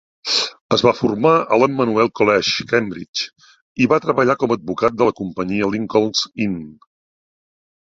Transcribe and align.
Es 0.77 0.83
va 0.85 0.93
formar 0.99 1.33
a 1.41 1.57
l"Emmanuel 1.61 2.09
College, 2.19 2.65
Cambridge, 2.71 3.27
i 3.85 3.89
va 3.93 4.01
treballar 4.07 4.39
com 4.45 4.57
advocat 4.57 4.99
de 5.03 5.11
la 5.11 5.17
companyia 5.23 5.71
Lincoln's 5.77 6.27
Inn. 6.49 6.61